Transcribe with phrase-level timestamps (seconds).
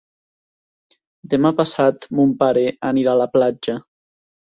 [1.33, 3.77] Demà passat mon pare anirà a la platja.